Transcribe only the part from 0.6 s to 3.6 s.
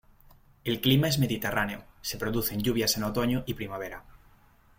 El clima es mediterráneo; se producen lluvias en otoño y